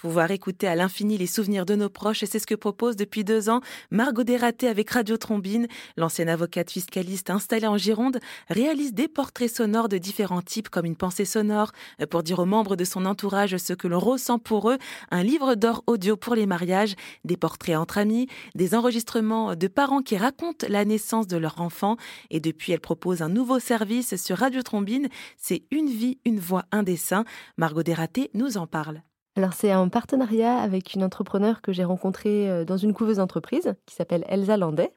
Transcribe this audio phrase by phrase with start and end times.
[0.00, 3.22] Pouvoir écouter à l'infini les souvenirs de nos proches, et c'est ce que propose depuis
[3.22, 3.60] deux ans
[3.90, 5.66] Margot Desraté avec Radio Trombine.
[5.98, 8.18] L'ancienne avocate fiscaliste installée en Gironde
[8.48, 11.72] réalise des portraits sonores de différents types comme une pensée sonore
[12.08, 14.78] pour dire aux membres de son entourage ce que l'on ressent pour eux,
[15.10, 16.94] un livre d'or audio pour les mariages,
[17.26, 21.98] des portraits entre amis, des enregistrements de parents qui racontent la naissance de leur enfant
[22.30, 26.64] et depuis elle propose un nouveau service sur Radio Trombine, c'est Une vie, une voix,
[26.72, 27.26] un dessin.
[27.58, 29.02] Margot Desraté nous en parle.
[29.36, 33.74] Alors c'est un partenariat avec une entrepreneur que j'ai rencontrée euh, dans une couveuse entreprise
[33.86, 34.92] qui s'appelle Elsa Landais,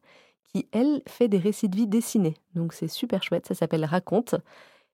[0.52, 2.36] qui elle fait des récits de vie dessinés.
[2.56, 4.36] Donc c'est super chouette, ça s'appelle Raconte.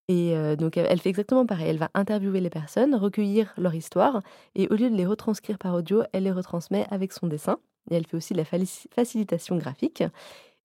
[0.10, 4.22] Et euh, donc elle fait exactement pareil, elle va interviewer les personnes, recueillir leur histoire,
[4.56, 7.60] et au lieu de les retranscrire par audio, elle les retransmet avec son dessin.
[7.92, 10.04] Et elle fait aussi de la facilitation graphique.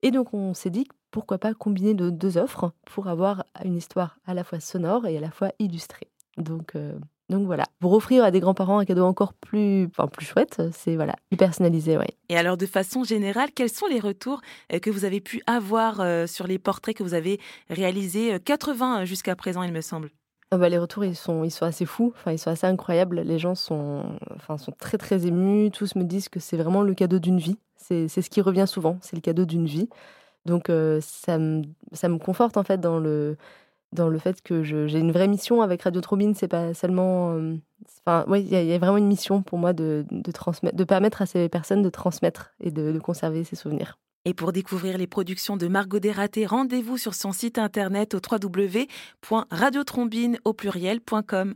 [0.01, 4.17] Et donc on s'est dit pourquoi pas combiner de deux offres pour avoir une histoire
[4.25, 6.09] à la fois sonore et à la fois illustrée.
[6.37, 6.97] Donc euh,
[7.29, 10.95] donc voilà, pour offrir à des grands-parents un cadeau encore plus, enfin, plus chouette, c'est
[10.95, 11.97] voilà, plus personnalisé.
[12.29, 16.01] Et alors de façon générale, quels sont les retours euh, que vous avez pu avoir
[16.01, 20.11] euh, sur les portraits que vous avez réalisés 80 euh, jusqu'à présent, il me semble?
[20.51, 23.21] Ah bah, les retours, ils sont, ils sont assez fous, enfin, ils sont assez incroyables.
[23.21, 24.03] Les gens sont,
[24.35, 25.71] enfin, sont très très émus.
[25.71, 27.57] Tous me disent que c'est vraiment le cadeau d'une vie.
[27.77, 29.89] C'est ce qui revient souvent, c'est le cadeau d'une vie.
[30.45, 33.37] Donc ça, me, ça me conforte en fait dans le,
[33.95, 36.35] dans le fait que j'ai une vraie mission avec Radio Trobine.
[36.35, 37.33] C'est pas seulement.
[37.33, 37.55] Euh,
[38.05, 41.21] enfin, oui, il y, a vraiment une mission pour moi de, de, transmettre, de permettre
[41.21, 43.97] à ces personnes de transmettre et de, de conserver ces souvenirs.
[44.25, 50.39] Et pour découvrir les productions de Margot Desraté, rendez-vous sur son site internet au www.radiotrombine
[50.43, 51.53] au pluriel.com.